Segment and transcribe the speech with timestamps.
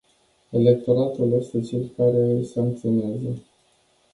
[0.51, 3.39] Electoratul este cel care îi sancționează.